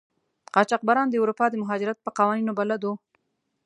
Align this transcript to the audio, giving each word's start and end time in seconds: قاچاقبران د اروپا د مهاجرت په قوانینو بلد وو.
قاچاقبران 0.53 1.07
د 1.09 1.15
اروپا 1.21 1.45
د 1.49 1.55
مهاجرت 1.63 1.97
په 2.01 2.09
قوانینو 2.17 2.51
بلد 2.59 2.81
وو. 2.83 2.93